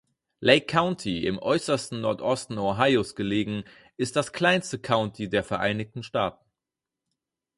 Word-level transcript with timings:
Lake 0.39 0.65
County, 0.67 1.27
im 1.27 1.37
äußersten 1.37 2.01
Nordosten 2.01 2.57
Ohios 2.57 3.13
gelegen, 3.13 3.65
ist 3.97 4.15
das 4.15 4.33
kleinste 4.33 4.79
County 4.79 5.29
der 5.29 5.43
Vereinigten 5.43 6.01
Staaten. 6.01 6.43